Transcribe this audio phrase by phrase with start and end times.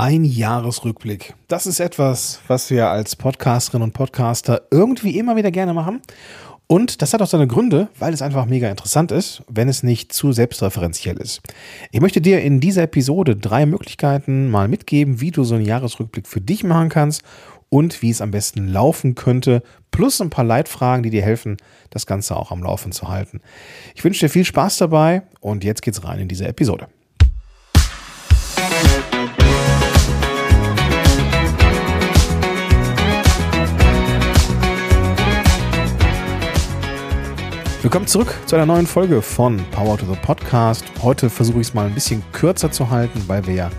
[0.00, 1.34] Ein Jahresrückblick.
[1.48, 6.02] Das ist etwas, was wir als Podcasterinnen und Podcaster irgendwie immer wieder gerne machen.
[6.68, 10.12] Und das hat auch seine Gründe, weil es einfach mega interessant ist, wenn es nicht
[10.12, 11.40] zu selbstreferenziell ist.
[11.90, 16.28] Ich möchte dir in dieser Episode drei Möglichkeiten mal mitgeben, wie du so einen Jahresrückblick
[16.28, 17.22] für dich machen kannst
[17.68, 21.56] und wie es am besten laufen könnte, plus ein paar Leitfragen, die dir helfen,
[21.90, 23.40] das Ganze auch am Laufen zu halten.
[23.96, 26.86] Ich wünsche dir viel Spaß dabei und jetzt geht's rein in diese Episode.
[37.80, 40.84] Willkommen zurück zu einer neuen Folge von Power to the Podcast.
[41.00, 43.70] Heute versuche ich es mal ein bisschen kürzer zu halten, weil wir ja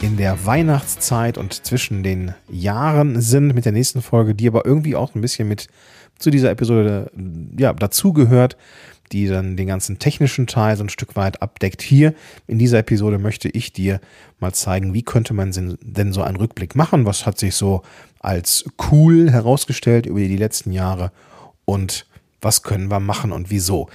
[0.00, 4.96] in der Weihnachtszeit und zwischen den Jahren sind mit der nächsten Folge, die aber irgendwie
[4.96, 5.68] auch ein bisschen mit
[6.18, 7.10] zu dieser Episode
[7.58, 8.56] ja, dazugehört,
[9.12, 11.82] die dann den ganzen technischen Teil so ein Stück weit abdeckt.
[11.82, 12.14] Hier
[12.46, 14.00] in dieser Episode möchte ich dir
[14.40, 17.82] mal zeigen, wie könnte man denn so einen Rückblick machen, was hat sich so
[18.18, 21.12] als cool herausgestellt über die letzten Jahre
[21.66, 22.06] und
[22.42, 23.88] was können wir machen und wieso.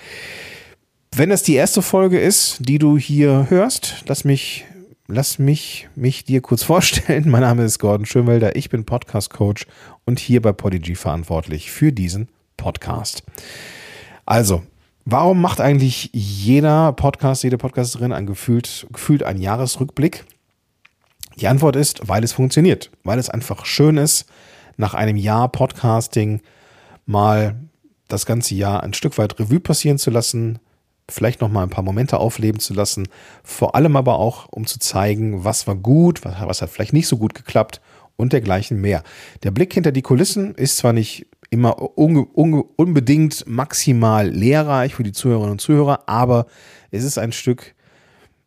[1.16, 4.66] Wenn es die erste Folge ist, die du hier hörst, lass mich,
[5.08, 7.30] lass mich, mich dir kurz vorstellen.
[7.30, 9.68] Mein Name ist Gordon Schönwelder, ich bin Podcast Coach
[10.06, 13.24] und hier bei Podigy verantwortlich für diesen Podcast.
[14.26, 14.64] Also,
[15.06, 20.26] warum macht eigentlich jeder Podcast, jede Podcasterin ein gefühlt, gefühlt einen Jahresrückblick?
[21.40, 24.26] Die Antwort ist, weil es funktioniert, weil es einfach schön ist,
[24.76, 26.42] nach einem Jahr Podcasting
[27.06, 27.56] mal
[28.08, 30.60] das ganze Jahr ein Stück weit Revue passieren zu lassen,
[31.10, 33.08] vielleicht noch mal ein paar Momente aufleben zu lassen,
[33.44, 37.18] vor allem aber auch, um zu zeigen, was war gut, was, hat vielleicht nicht so
[37.18, 37.82] gut geklappt
[38.18, 39.04] und dergleichen mehr.
[39.44, 45.04] Der Blick hinter die Kulissen ist zwar nicht immer un, un, unbedingt maximal lehrreich für
[45.04, 46.48] die Zuhörerinnen und Zuhörer, aber
[46.92, 47.74] es ist ein Stück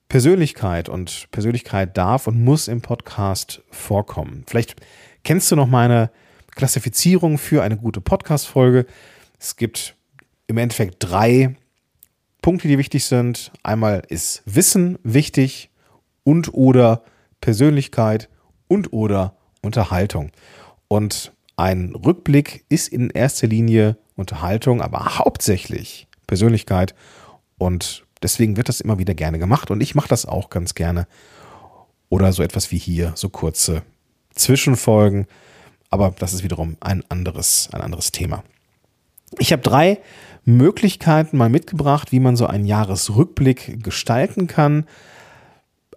[0.09, 4.45] Persönlichkeit und Persönlichkeit darf und muss im Podcast vorkommen.
[4.49, 4.75] Vielleicht
[5.23, 6.11] kennst du noch meine
[6.57, 8.87] Klassifizierung für eine gute Podcast-Folge.
[9.41, 9.97] Es gibt
[10.49, 11.57] im Endeffekt drei
[12.43, 13.51] Punkte, die wichtig sind.
[13.63, 15.71] Einmal ist Wissen wichtig
[16.25, 17.03] und oder
[17.41, 18.29] Persönlichkeit
[18.69, 20.31] und oder Unterhaltung.
[20.89, 26.95] Und ein Rückblick ist in erster Linie Unterhaltung, aber hauptsächlich Persönlichkeit.
[27.57, 29.71] Und deswegen wird das immer wieder gerne gemacht.
[29.71, 31.07] Und ich mache das auch ganz gerne.
[32.11, 33.83] Oder so etwas wie hier, so kurze
[34.35, 35.27] Zwischenfolgen.
[35.89, 38.45] Aber das ist wiederum ein anderes, ein anderes Thema.
[39.39, 39.99] Ich habe drei
[40.45, 44.87] Möglichkeiten mal mitgebracht, wie man so einen Jahresrückblick gestalten kann.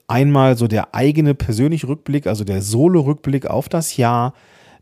[0.08, 4.34] Einmal so der eigene persönliche Rückblick, also der Solo-Rückblick auf das Jahr.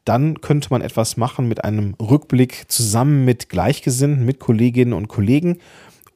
[0.04, 5.60] Dann könnte man etwas machen mit einem Rückblick zusammen mit Gleichgesinnten, mit Kolleginnen und Kollegen.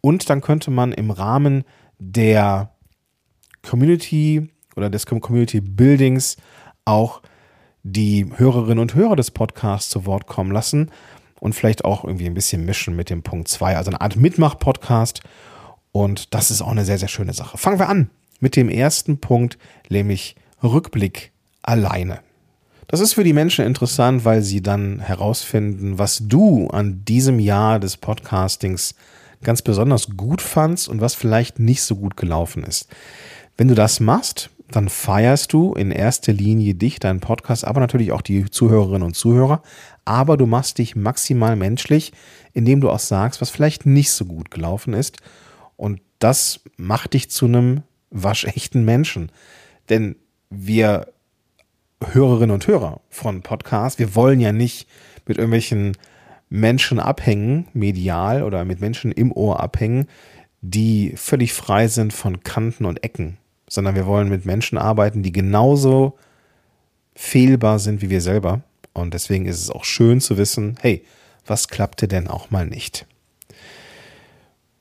[0.01, 1.63] Und dann könnte man im Rahmen
[1.99, 2.71] der
[3.61, 6.37] Community oder des Community Buildings
[6.83, 7.21] auch
[7.83, 10.89] die Hörerinnen und Hörer des Podcasts zu Wort kommen lassen
[11.39, 15.21] und vielleicht auch irgendwie ein bisschen mischen mit dem Punkt 2, also eine Art Mitmach-Podcast.
[15.91, 17.57] Und das ist auch eine sehr, sehr schöne Sache.
[17.57, 18.09] Fangen wir an
[18.39, 19.57] mit dem ersten Punkt,
[19.89, 21.31] nämlich Rückblick
[21.61, 22.19] alleine.
[22.87, 27.79] Das ist für die Menschen interessant, weil sie dann herausfinden, was du an diesem Jahr
[27.79, 28.95] des Podcastings
[29.43, 32.87] ganz besonders gut fandst und was vielleicht nicht so gut gelaufen ist.
[33.57, 38.11] Wenn du das machst, dann feierst du in erster Linie dich, deinen Podcast, aber natürlich
[38.11, 39.61] auch die Zuhörerinnen und Zuhörer.
[40.05, 42.13] Aber du machst dich maximal menschlich,
[42.53, 45.17] indem du auch sagst, was vielleicht nicht so gut gelaufen ist.
[45.77, 49.31] Und das macht dich zu einem waschechten Menschen.
[49.89, 50.15] Denn
[50.49, 51.09] wir
[52.03, 54.87] Hörerinnen und Hörer von Podcasts, wir wollen ja nicht
[55.27, 55.97] mit irgendwelchen
[56.49, 60.07] Menschen abhängen, medial oder mit Menschen im Ohr abhängen,
[60.61, 63.37] die völlig frei sind von Kanten und Ecken
[63.67, 66.17] sondern wir wollen mit Menschen arbeiten, die genauso
[67.15, 68.61] fehlbar sind wie wir selber.
[68.93, 71.03] Und deswegen ist es auch schön zu wissen, hey,
[71.45, 73.05] was klappte denn auch mal nicht?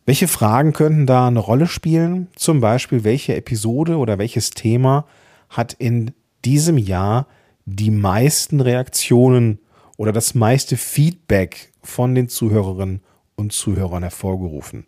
[0.06, 2.28] Welche Fragen könnten da eine Rolle spielen?
[2.36, 5.06] Zum Beispiel, welche Episode oder welches Thema
[5.48, 6.12] hat in
[6.44, 7.26] diesem Jahr
[7.64, 9.58] die meisten Reaktionen
[9.96, 13.00] oder das meiste Feedback von den Zuhörerinnen
[13.36, 14.84] und Zuhörern hervorgerufen?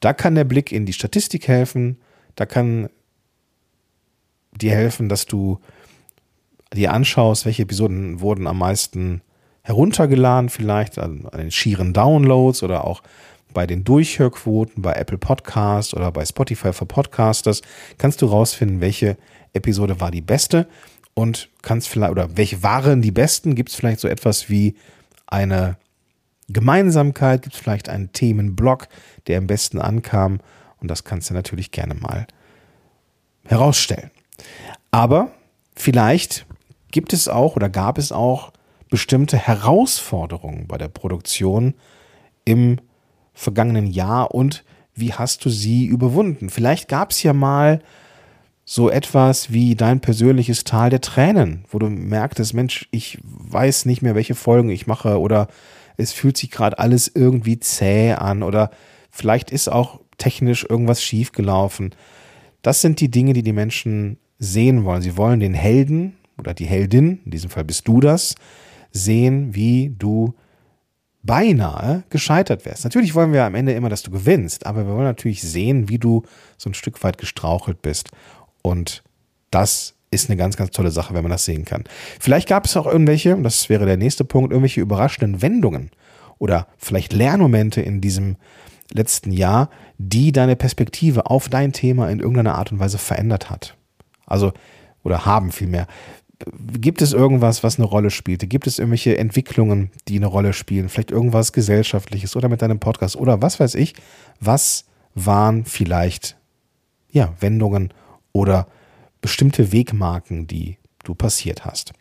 [0.00, 1.98] Da kann der Blick in die Statistik helfen,
[2.36, 2.88] da kann
[4.58, 5.60] dir helfen, dass du
[6.74, 9.22] dir anschaust, welche Episoden wurden am meisten
[9.62, 13.02] heruntergeladen, vielleicht an, an den schieren Downloads oder auch
[13.54, 17.62] bei den Durchhörquoten bei Apple Podcast oder bei Spotify für Podcasters,
[17.96, 19.16] kannst du rausfinden, welche
[19.52, 20.68] Episode war die beste
[21.14, 23.54] und kannst vielleicht, oder welche waren die besten?
[23.54, 24.76] Gibt es vielleicht so etwas wie
[25.26, 25.76] eine
[26.48, 27.42] Gemeinsamkeit?
[27.42, 28.88] Gibt es vielleicht einen Themenblock,
[29.26, 30.40] der am besten ankam?
[30.80, 32.26] Und das kannst du natürlich gerne mal
[33.44, 34.10] herausstellen.
[34.90, 35.32] Aber
[35.74, 36.46] vielleicht
[36.90, 38.52] gibt es auch oder gab es auch
[38.90, 41.74] bestimmte Herausforderungen bei der Produktion
[42.44, 42.80] im
[43.34, 44.64] vergangenen Jahr und
[44.94, 46.50] wie hast du sie überwunden?
[46.50, 47.80] Vielleicht gab es ja mal
[48.64, 54.02] so etwas wie dein persönliches Tal der Tränen, wo du merktest, Mensch, ich weiß nicht
[54.02, 55.48] mehr, welche Folgen ich mache oder
[55.96, 58.70] es fühlt sich gerade alles irgendwie zäh an oder
[59.10, 61.94] vielleicht ist auch technisch irgendwas schiefgelaufen.
[62.62, 65.02] Das sind die Dinge, die die Menschen sehen wollen.
[65.02, 68.34] Sie wollen den Helden oder die Heldin, in diesem Fall bist du das,
[68.92, 70.34] sehen, wie du
[71.22, 72.84] beinahe gescheitert wärst.
[72.84, 75.98] Natürlich wollen wir am Ende immer, dass du gewinnst, aber wir wollen natürlich sehen, wie
[75.98, 76.22] du
[76.56, 78.10] so ein Stück weit gestrauchelt bist.
[78.62, 79.02] Und
[79.50, 81.84] das ist eine ganz, ganz tolle Sache, wenn man das sehen kann.
[82.18, 85.90] Vielleicht gab es auch irgendwelche, und das wäre der nächste Punkt, irgendwelche überraschenden Wendungen
[86.38, 88.36] oder vielleicht Lernmomente in diesem
[88.92, 89.68] letzten Jahr,
[89.98, 93.77] die deine Perspektive auf dein Thema in irgendeiner Art und Weise verändert hat.
[94.28, 94.52] Also,
[95.02, 95.86] oder haben vielmehr.
[96.80, 98.46] Gibt es irgendwas, was eine Rolle spielte?
[98.46, 100.88] Gibt es irgendwelche Entwicklungen, die eine Rolle spielen?
[100.88, 103.94] Vielleicht irgendwas Gesellschaftliches oder mit deinem Podcast oder was weiß ich?
[104.38, 104.84] Was
[105.14, 106.36] waren vielleicht,
[107.10, 107.92] ja, Wendungen
[108.32, 108.68] oder
[109.20, 111.92] bestimmte Wegmarken, die du passiert hast?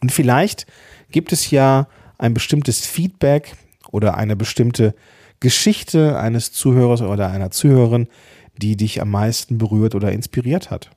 [0.00, 0.66] Und vielleicht
[1.10, 1.86] gibt es ja
[2.18, 3.54] ein bestimmtes Feedback
[3.90, 4.94] oder eine bestimmte
[5.40, 8.08] Geschichte eines Zuhörers oder einer Zuhörerin,
[8.56, 10.90] die dich am meisten berührt oder inspiriert hat.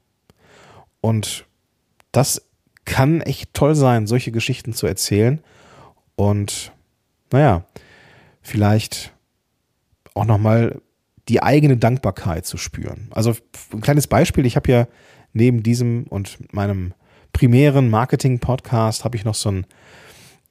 [1.06, 1.46] Und
[2.12, 2.42] das
[2.84, 5.40] kann echt toll sein, solche Geschichten zu erzählen.
[6.16, 6.72] Und
[7.32, 7.64] naja,
[8.42, 9.14] vielleicht
[10.16, 10.82] auch nochmal
[11.30, 13.10] die eigene Dankbarkeit zu spüren.
[13.12, 13.36] Also
[13.72, 14.88] ein kleines Beispiel, ich habe ja
[15.32, 16.96] neben diesem und meinem
[17.34, 19.68] primären Marketing-Podcast habe ich noch so ein,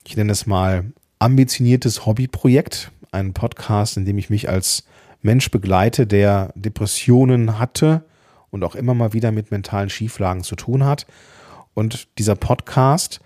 [0.07, 4.85] ich nenne es mal, ambitioniertes Hobbyprojekt, einen Podcast, in dem ich mich als
[5.21, 8.05] Mensch begleite, der Depressionen hatte
[8.55, 11.07] und auch immer mal wieder mit mentalen Schieflagen zu tun hat
[11.75, 13.19] und dieser Podcast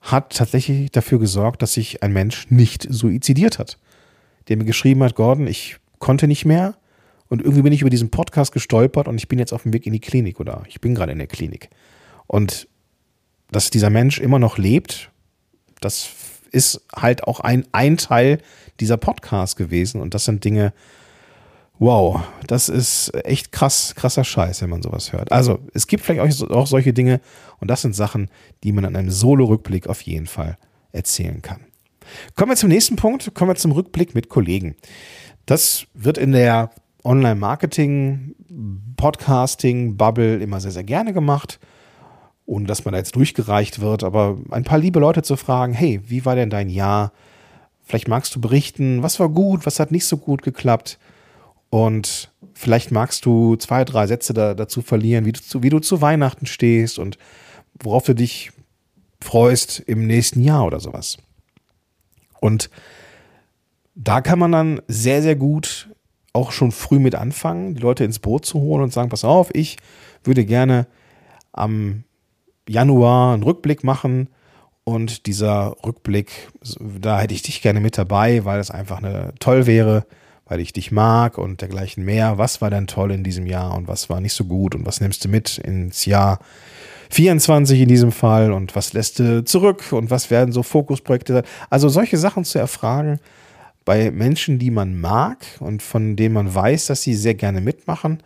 [0.00, 3.78] hat tatsächlich dafür gesorgt, dass sich ein Mensch nicht suizidiert hat.
[4.46, 6.76] Der mir geschrieben hat, Gordon, ich konnte nicht mehr
[7.28, 9.86] und irgendwie bin ich über diesen Podcast gestolpert und ich bin jetzt auf dem Weg
[9.86, 11.68] in die Klinik oder ich bin gerade in der Klinik.
[12.28, 12.68] Und
[13.50, 15.10] dass dieser Mensch immer noch lebt,
[15.80, 16.10] das
[16.52, 18.38] ist halt auch ein, ein Teil
[18.78, 20.72] dieser Podcast gewesen und das sind Dinge,
[21.80, 25.32] Wow, das ist echt krass, krasser Scheiß, wenn man sowas hört.
[25.32, 27.20] Also, es gibt vielleicht auch solche Dinge
[27.58, 28.30] und das sind Sachen,
[28.62, 30.56] die man an einem Solo-Rückblick auf jeden Fall
[30.92, 31.60] erzählen kann.
[32.36, 34.76] Kommen wir zum nächsten Punkt, kommen wir zum Rückblick mit Kollegen.
[35.46, 36.70] Das wird in der
[37.02, 38.36] Online-Marketing,
[38.96, 41.58] Podcasting, Bubble immer sehr, sehr gerne gemacht,
[42.46, 46.00] ohne dass man da jetzt durchgereicht wird, aber ein paar liebe Leute zu fragen, hey,
[46.06, 47.12] wie war denn dein Jahr?
[47.82, 50.98] Vielleicht magst du berichten, was war gut, was hat nicht so gut geklappt?
[51.74, 55.80] Und vielleicht magst du zwei, drei Sätze da, dazu verlieren, wie du, zu, wie du
[55.80, 57.18] zu Weihnachten stehst und
[57.82, 58.52] worauf du dich
[59.20, 61.16] freust im nächsten Jahr oder sowas.
[62.40, 62.70] Und
[63.96, 65.90] da kann man dann sehr, sehr gut
[66.32, 69.50] auch schon früh mit anfangen, die Leute ins Boot zu holen und sagen, pass auf,
[69.52, 69.76] ich
[70.22, 70.86] würde gerne
[71.50, 72.04] am
[72.68, 74.28] Januar einen Rückblick machen
[74.84, 79.66] und dieser Rückblick, da hätte ich dich gerne mit dabei, weil es einfach eine, toll
[79.66, 80.06] wäre,
[80.46, 82.38] weil ich dich mag und dergleichen mehr.
[82.38, 85.00] Was war denn toll in diesem Jahr und was war nicht so gut und was
[85.00, 86.38] nimmst du mit ins Jahr
[87.10, 91.44] 24 in diesem Fall und was lässt du zurück und was werden so Fokusprojekte sein?
[91.70, 93.20] Also solche Sachen zu erfragen
[93.84, 98.22] bei Menschen, die man mag und von denen man weiß, dass sie sehr gerne mitmachen,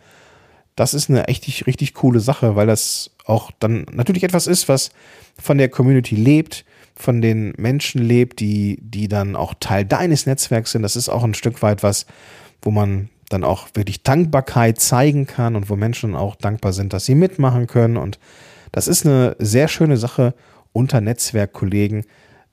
[0.75, 4.91] das ist eine echt richtig coole Sache, weil das auch dann natürlich etwas ist, was
[5.37, 6.63] von der Community lebt,
[6.99, 10.81] von den Menschen lebt, die, die dann auch Teil deines Netzwerks sind.
[10.81, 12.05] Das ist auch ein Stück weit was,
[12.61, 17.05] wo man dann auch wirklich Dankbarkeit zeigen kann und wo Menschen auch dankbar sind, dass
[17.05, 17.95] sie mitmachen können.
[17.95, 18.19] Und
[18.73, 20.33] das ist eine sehr schöne Sache
[20.73, 22.05] unter Netzwerkkollegen,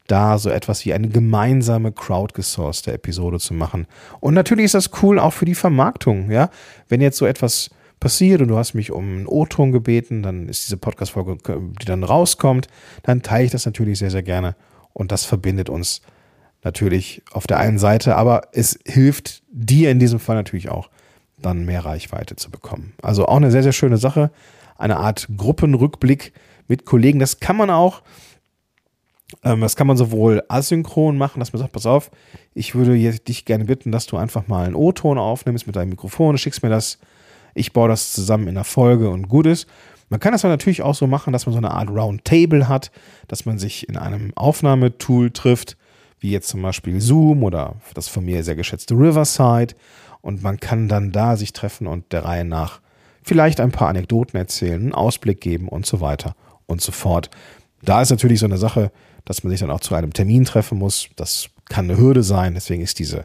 [0.06, 3.88] da so etwas wie eine gemeinsame crowdgesourcete Episode zu machen.
[4.20, 6.50] Und natürlich ist das cool auch für die Vermarktung, ja.
[6.88, 10.66] Wenn jetzt so etwas passiert und du hast mich um einen O-Ton gebeten, dann ist
[10.66, 11.38] diese Podcast-Folge,
[11.80, 12.68] die dann rauskommt,
[13.02, 14.56] dann teile ich das natürlich sehr, sehr gerne.
[14.92, 16.02] Und das verbindet uns
[16.62, 20.90] natürlich auf der einen Seite, aber es hilft dir in diesem Fall natürlich auch,
[21.38, 22.94] dann mehr Reichweite zu bekommen.
[23.02, 24.30] Also auch eine sehr, sehr schöne Sache.
[24.76, 26.32] Eine Art Gruppenrückblick
[26.68, 27.18] mit Kollegen.
[27.18, 28.02] Das kann man auch,
[29.42, 32.10] ähm, das kann man sowohl asynchron machen, dass man sagt, pass auf,
[32.54, 36.38] ich würde dich gerne bitten, dass du einfach mal einen O-Ton aufnimmst mit deinem Mikrofon,
[36.38, 36.98] schickst mir das
[37.56, 39.66] ich baue das zusammen in der Folge und gut ist.
[40.08, 42.92] Man kann das aber natürlich auch so machen, dass man so eine Art Roundtable hat,
[43.26, 45.76] dass man sich in einem Aufnahmetool trifft,
[46.20, 49.74] wie jetzt zum Beispiel Zoom oder das von mir sehr geschätzte Riverside.
[50.20, 52.80] Und man kann dann da sich treffen und der Reihe nach
[53.22, 56.36] vielleicht ein paar Anekdoten erzählen, einen Ausblick geben und so weiter
[56.66, 57.30] und so fort.
[57.82, 58.92] Da ist natürlich so eine Sache,
[59.24, 61.08] dass man sich dann auch zu einem Termin treffen muss.
[61.16, 62.54] Das kann eine Hürde sein.
[62.54, 63.24] Deswegen ist diese,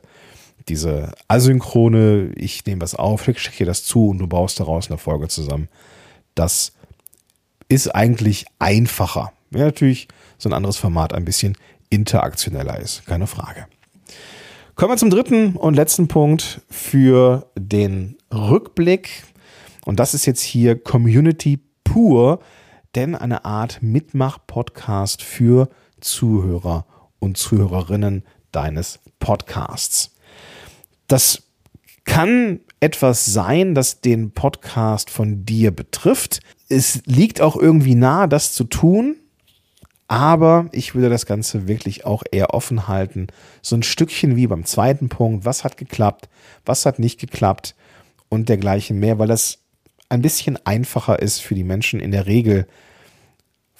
[0.67, 5.27] diese asynchrone, ich nehme was auf, schicke das zu und du baust daraus eine Folge
[5.27, 5.67] zusammen.
[6.35, 6.73] Das
[7.67, 9.33] ist eigentlich einfacher.
[9.51, 11.57] Ja, natürlich so ein anderes Format ein bisschen
[11.89, 13.67] interaktioneller ist, keine Frage.
[14.75, 19.23] Kommen wir zum dritten und letzten Punkt für den Rückblick.
[19.85, 22.39] Und das ist jetzt hier Community pur,
[22.95, 26.85] denn eine Art Mitmach-Podcast für Zuhörer
[27.19, 30.10] und Zuhörerinnen deines Podcasts.
[31.11, 31.43] Das
[32.05, 36.39] kann etwas sein, das den Podcast von dir betrifft.
[36.69, 39.17] Es liegt auch irgendwie nahe, das zu tun,
[40.07, 43.27] aber ich würde das Ganze wirklich auch eher offen halten.
[43.61, 45.43] So ein Stückchen wie beim zweiten Punkt.
[45.43, 46.29] Was hat geklappt?
[46.65, 47.75] Was hat nicht geklappt?
[48.29, 49.59] Und dergleichen mehr, weil das
[50.07, 52.67] ein bisschen einfacher ist für die Menschen in der Regel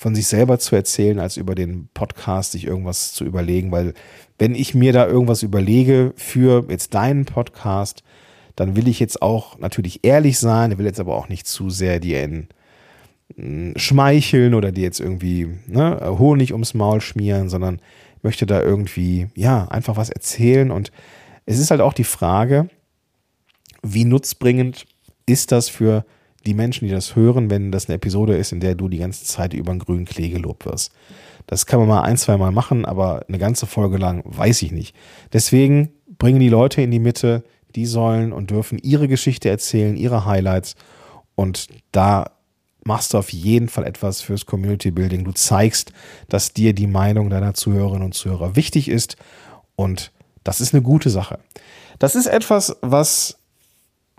[0.02, 3.72] von sich selber zu erzählen, als über den Podcast sich irgendwas zu überlegen.
[3.72, 3.94] Weil
[4.40, 8.02] wenn ich mir da irgendwas überlege für jetzt deinen Podcast,
[8.56, 12.00] dann will ich jetzt auch natürlich ehrlich sein, will jetzt aber auch nicht zu sehr
[12.00, 12.48] dir in
[13.76, 17.80] schmeicheln oder die jetzt irgendwie ne, Honig ums Maul schmieren, sondern
[18.24, 20.72] möchte da irgendwie, ja, einfach was erzählen.
[20.72, 20.92] Und
[21.46, 22.70] es ist halt auch die Frage,
[23.84, 24.88] wie nutzbringend
[25.28, 26.06] ist das für
[26.46, 29.26] die Menschen, die das hören, wenn das eine Episode ist, in der du die ganze
[29.26, 30.92] Zeit über einen grünen Klee gelobt wirst.
[31.48, 34.72] Das kann man mal ein, zwei Mal machen, aber eine ganze Folge lang weiß ich
[34.72, 34.96] nicht.
[35.34, 37.44] Deswegen bringen die Leute in die Mitte,
[37.76, 40.76] die sollen und dürfen ihre Geschichte erzählen, ihre Highlights.
[41.36, 42.32] Und da
[42.84, 45.24] machst du auf jeden Fall etwas fürs Community Building.
[45.24, 45.94] Du zeigst,
[46.30, 49.18] dass dir die Meinung deiner Zuhörerinnen und Zuhörer wichtig ist
[49.76, 50.12] und
[50.44, 51.40] das ist eine gute Sache.
[52.00, 53.38] Das ist etwas, was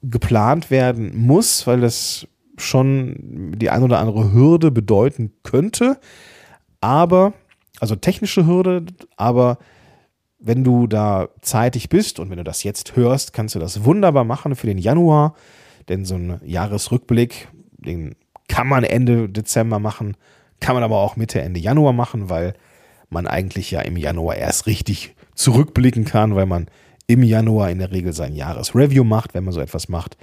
[0.02, 2.26] geplant werden muss, weil das
[2.58, 5.98] schon die ein oder andere Hürde bedeuten könnte,
[6.80, 7.32] aber
[7.80, 8.84] also technische Hürde,
[9.16, 9.58] aber
[10.38, 14.24] wenn du da zeitig bist und wenn du das jetzt hörst, kannst du das wunderbar
[14.24, 15.34] machen für den Januar,
[15.88, 18.16] denn so ein Jahresrückblick, den
[18.48, 20.16] kann man Ende Dezember machen,
[20.60, 22.54] kann man aber auch Mitte, Ende Januar machen, weil
[23.08, 26.66] man eigentlich ja im Januar erst richtig zurückblicken kann, weil man
[27.06, 30.16] im Januar in der Regel sein Jahresreview macht, wenn man so etwas macht.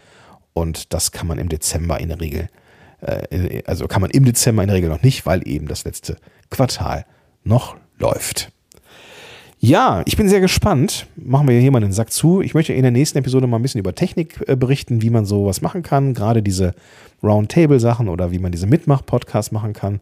[0.54, 2.50] Und das kann man im Dezember in der Regel,
[3.02, 6.18] äh, also kann man im Dezember in der Regel noch nicht, weil eben das letzte
[6.50, 7.06] Quartal
[7.44, 8.52] noch läuft.
[9.62, 11.08] Ja, ich bin sehr gespannt.
[11.18, 12.42] Machen wir hier mal den Sack zu.
[12.42, 15.26] Ich möchte in der nächsten Episode mal ein bisschen über Technik äh, berichten, wie man
[15.26, 16.14] sowas machen kann.
[16.14, 16.74] Gerade diese
[17.22, 20.00] Roundtable-Sachen oder wie man diese Mitmach-Podcasts machen kann.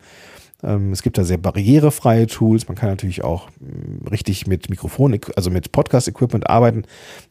[0.64, 2.68] Ähm, es gibt da sehr barrierefreie Tools.
[2.68, 6.84] Man kann natürlich auch mm, richtig mit Mikrofon, also mit Podcast-Equipment arbeiten.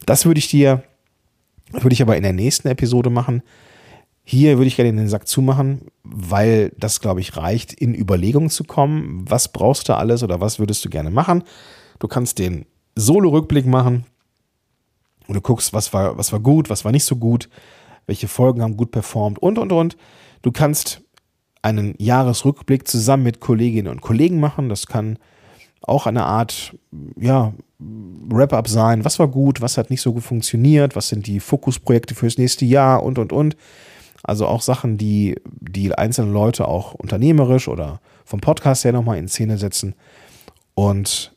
[0.05, 0.83] Das würde ich dir,
[1.71, 3.43] würde ich aber in der nächsten Episode machen.
[4.23, 8.65] Hier würde ich gerne den Sack zumachen, weil das, glaube ich, reicht, in Überlegungen zu
[8.65, 9.23] kommen.
[9.25, 11.43] Was brauchst du alles oder was würdest du gerne machen?
[11.99, 12.65] Du kannst den
[12.95, 14.05] Solo-Rückblick machen
[15.27, 17.49] und du guckst, was war, was war gut, was war nicht so gut,
[18.05, 19.97] welche Folgen haben gut performt und, und, und.
[20.41, 21.06] Du kannst
[21.61, 24.69] einen Jahresrückblick zusammen mit Kolleginnen und Kollegen machen.
[24.69, 25.17] Das kann
[25.81, 26.75] auch eine Art,
[27.19, 29.05] ja, Wrap-up sein.
[29.05, 32.65] Was war gut, was hat nicht so gut funktioniert, was sind die Fokusprojekte fürs nächste
[32.65, 33.55] Jahr und, und, und.
[34.23, 39.27] Also auch Sachen, die die einzelnen Leute auch unternehmerisch oder vom Podcast her nochmal in
[39.27, 39.93] Szene setzen.
[40.73, 41.35] Und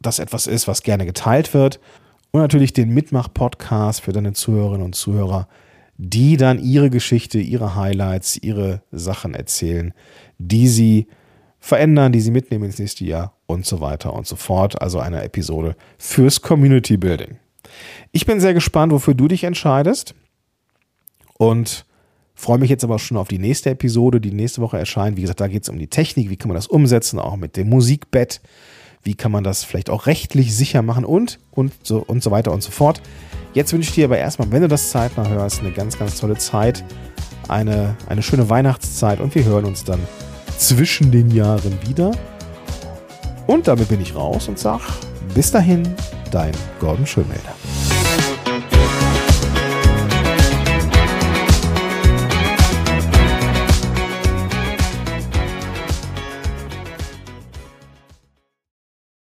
[0.00, 1.80] das etwas ist, was gerne geteilt wird.
[2.30, 5.48] Und natürlich den Mitmach-Podcast für deine Zuhörerinnen und Zuhörer,
[6.04, 9.94] die dann ihre Geschichte, ihre Highlights, ihre Sachen erzählen,
[10.38, 11.06] die sie
[11.60, 14.82] verändern, die sie mitnehmen ins nächste Jahr und so weiter und so fort.
[14.82, 17.36] Also eine Episode fürs Community Building.
[18.10, 20.16] Ich bin sehr gespannt, wofür du dich entscheidest
[21.38, 21.86] und
[22.34, 25.16] freue mich jetzt aber schon auf die nächste Episode, die nächste Woche erscheint.
[25.16, 27.56] Wie gesagt, da geht es um die Technik, wie kann man das umsetzen, auch mit
[27.56, 28.40] dem Musikbett
[29.02, 32.52] wie kann man das vielleicht auch rechtlich sicher machen und, und, so, und so weiter
[32.52, 33.02] und so fort.
[33.54, 36.36] Jetzt wünsche ich dir aber erstmal, wenn du das zeitnah hörst, eine ganz, ganz tolle
[36.36, 36.82] Zeit,
[37.48, 40.00] eine, eine schöne Weihnachtszeit und wir hören uns dann
[40.56, 42.12] zwischen den Jahren wieder.
[43.46, 44.80] Und damit bin ich raus und sag
[45.34, 45.82] bis dahin,
[46.30, 47.81] dein Gordon Schönmelder.